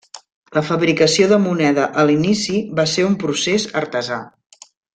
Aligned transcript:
La 0.57 0.61
fabricació 0.69 1.27
de 1.31 1.37
moneda 1.43 1.83
a 2.03 2.07
l'inici 2.11 2.57
va 2.81 2.87
ser 2.95 3.07
un 3.11 3.19
procés 3.25 3.67
artesà. 3.83 4.19